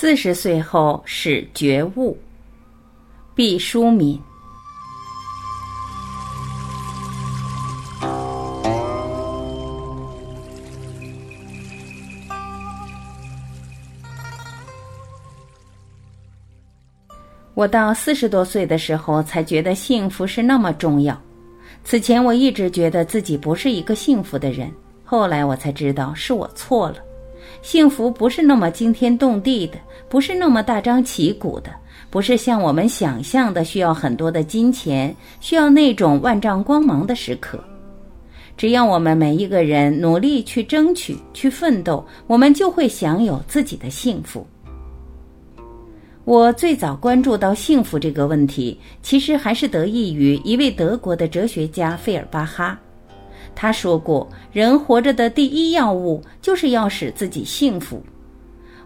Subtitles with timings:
[0.00, 2.16] 四十岁后是觉悟。
[3.34, 4.18] 毕淑敏。
[17.52, 21.20] 我到四十多岁的时候，才觉得幸福是那么重要。
[21.84, 24.72] 此前我一直觉得自己不是一个幸福的人，
[25.04, 27.09] 后来我才知道是我错了。
[27.62, 29.78] 幸福不是那么惊天动地的，
[30.08, 31.70] 不是那么大张旗鼓的，
[32.08, 37.62] 不是像我们想象的需要很多的金钱，需要那种万丈光芒的时刻。
[38.56, 44.46] 只要我们每一个人努力去争取、去奋斗，我们就会享有自己的幸福。
[46.24, 52.78] 我最早关注到幸福这个问题，其实还是得益于一位德国的哲学家费尔巴哈。
[53.54, 58.02] 他说过：“人活着的第一要务就是要使自己幸福。”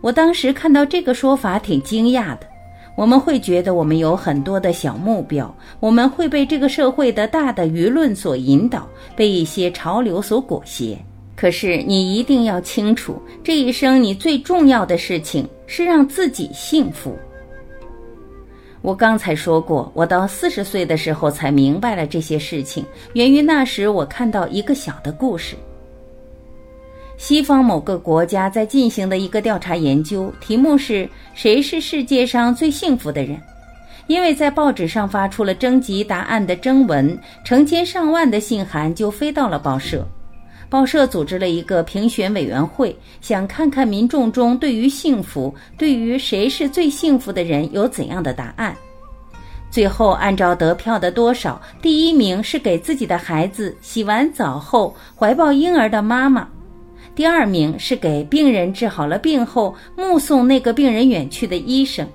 [0.00, 2.46] 我当时看到这个说法挺惊讶的。
[2.94, 10.98] 我们会觉得我们有很多的小目标，我们会被这个社会的大的舆论所引导，被一些潮流所裹挟。
[11.34, 17.16] 可是你一定要清楚，这一生你最重要的事情是让自己幸福。
[18.82, 25.54] 我刚才说过，我到四十岁的时候才明白了这些事情，源于那时我看到一个小的故事。
[27.16, 33.40] 西方某个国家在进行的一个调查研究，题目是谁是世界上最幸福的人？
[34.08, 40.04] 因为在报纸上发出了征集答案的征文，成千上万的信函就飞到了报社。
[40.72, 48.74] 报社组织了一个评选委员会，想看看民众中对于幸福、对于谁是最幸福的人有怎样的答案。
[49.70, 56.48] 最后按照得票的多少，第一名是给自己的孩子洗完澡后怀抱婴儿的妈妈，
[57.14, 62.08] 第二名是给病人治好了病后目送那个病人远去的医生，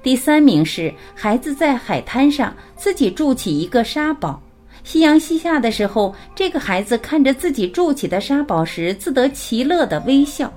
[0.00, 4.40] 第三名是孩子在海滩上自己筑起一个沙堡。
[4.82, 10.52] 夕阳西下的时候，这个孩子看着自己筑起的沙堡时，自得其乐的微笑。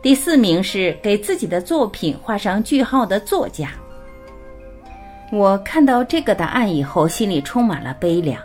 [0.00, 3.70] 第四名是给自己的作品画上句号的作家。
[5.32, 8.40] 我看到这个答案以后，心里充满了悲凉。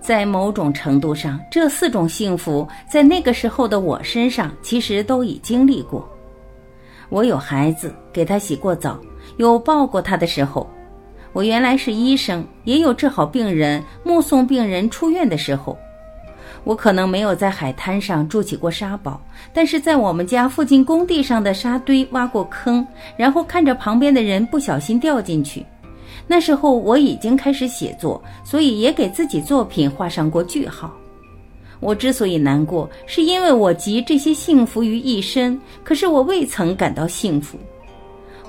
[0.00, 6.08] 在某种程度上，这四种幸福在那个时候的我身上，其实都已经历过。
[7.08, 9.00] 我有孩子，给他洗过澡，
[9.36, 10.68] 有抱过他的时候。
[11.32, 15.76] 我原来是医生，也有治好病人、目送病人出院的时候。
[16.64, 19.20] 我可能没有在海滩上筑起过沙堡，
[19.52, 25.64] 但是在我们家附近工地上的沙堆挖过坑，然后看着旁边的人不小心掉进去。
[26.26, 30.92] 那时候我已经开始写作，所以也给自己作品画上过句号。
[31.80, 37.58] 我之所以难过，是因为我集这些幸福于一身，可是我未曾感到幸福。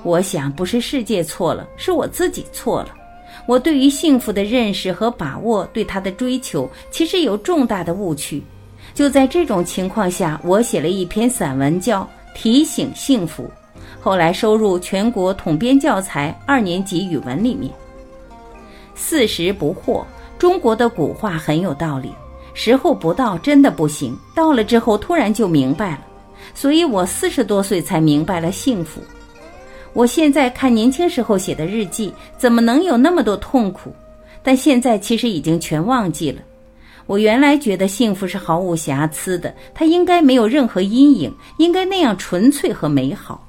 [0.04, 2.94] 我想，不是世界错了，是我自己错了。
[3.46, 8.42] 我对于幸福的认识和把握，对他的追求，其实有重大的误区。
[8.92, 12.02] 就在这种情况下，我写了一篇散文，叫
[12.34, 13.44] 《提醒幸福》，
[14.00, 17.72] 后来收入全国统编教材二年级语文里面。
[18.94, 20.04] 四十不惑，
[20.38, 22.12] 中国的古话很有道理。
[22.52, 26.00] 时候不到，真的不行；到了之后，突然就明白了。
[26.54, 29.00] 所以我四十多岁才明白了幸福。
[29.94, 33.94] 我现在看年轻时候写的日记，怎么能有那么多痛苦？
[34.42, 36.42] 但现在其实已经全忘记了。
[37.06, 43.46] 我原来觉得幸福是毫无瑕疵的，它应该没有任何阴影，应该那样纯粹和美好。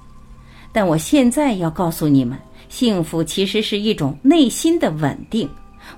[0.71, 2.37] 但我现在要告诉你们，
[2.69, 5.49] 幸福其实是一种内心的稳定。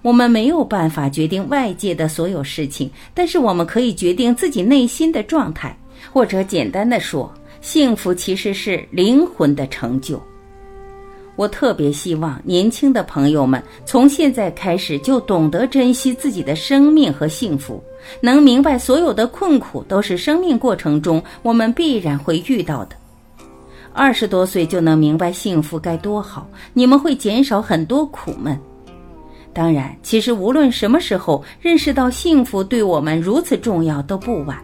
[0.02, 5.78] 我们没有办法决定外界的所有事情，但是我们可以决定自己内心的状态，
[6.14, 10.22] 或者简单的说，幸福其实是灵魂的成就。
[11.38, 17.82] 我特别希望年轻的朋友们从现在开始就懂得珍惜自己的生命和幸福，
[18.20, 22.96] 能明白所有的困苦都是生命过程中我们必然会遇到的。
[23.94, 28.60] 二十多岁就能明白幸福该多好，你们会减少很多苦闷。
[29.54, 34.58] 当然，其实无论什么时候认识到幸福对我们如此重要都不晚。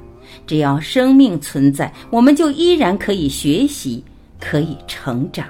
[0.45, 4.03] 只要生命存在，我们就依然可以学习，
[4.39, 5.47] 可以成长。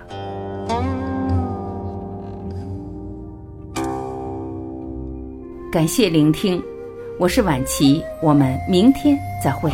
[5.74, 6.62] 感谢聆听，
[7.18, 9.72] 我是晚琪，我们明天再会。